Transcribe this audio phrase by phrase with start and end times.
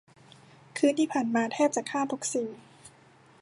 [0.77, 2.47] คืนที่ผ่านมาแทบจะฆ่าทุกสิ่ง